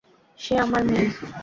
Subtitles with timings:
[0.39, 1.07] সে আমার মেয়ে!